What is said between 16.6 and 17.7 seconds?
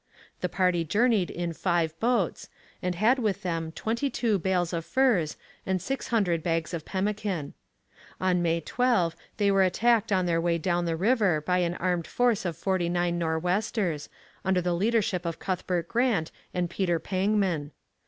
Peter Pangman.